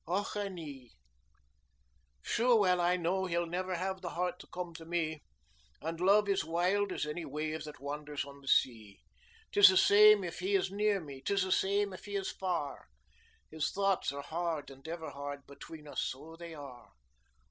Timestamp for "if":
10.23-10.39, 11.93-12.05